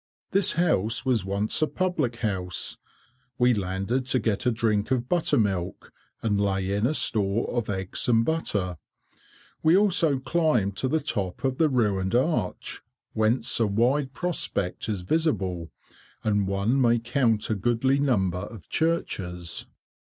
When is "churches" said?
18.69-19.67